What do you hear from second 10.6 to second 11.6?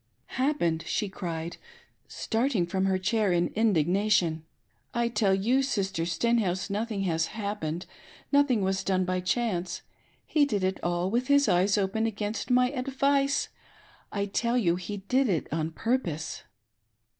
it all with his